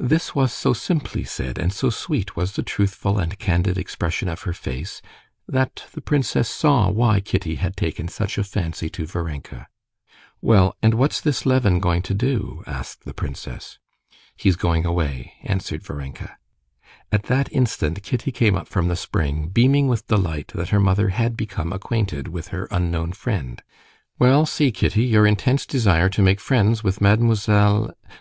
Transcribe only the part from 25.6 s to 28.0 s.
desire to make friends with Mademoiselle...."